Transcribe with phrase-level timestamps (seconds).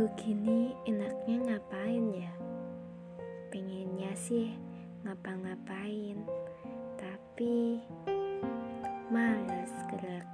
[0.00, 2.32] Minggu gini enaknya ngapain ya?
[3.52, 4.48] Pengennya sih
[5.04, 6.24] ngapa-ngapain,
[6.96, 7.84] tapi
[9.12, 10.24] males gerak.